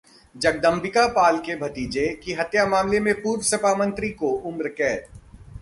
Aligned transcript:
जगदंबिका 0.35 1.05
पाल 1.07 1.37
के 1.37 1.55
भतीजे 1.55 2.07
की 2.23 2.33
हत्या 2.33 2.65
मामले 2.65 2.99
में 2.99 3.13
पूर्व 3.21 3.41
सपा 3.41 3.75
मंत्री 3.75 4.09
को 4.13 4.31
उम्रकैद 4.45 5.07